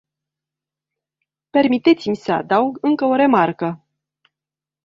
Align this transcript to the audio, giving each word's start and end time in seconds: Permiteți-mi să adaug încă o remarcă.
Permiteți-mi 1.49 2.15
să 2.15 2.31
adaug 2.31 2.77
încă 2.81 3.05
o 3.05 3.15
remarcă. 3.15 3.85